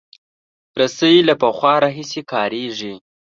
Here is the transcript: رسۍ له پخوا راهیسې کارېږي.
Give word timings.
رسۍ 0.79 1.15
له 1.27 1.33
پخوا 1.41 1.73
راهیسې 1.83 2.21
کارېږي. 2.31 2.93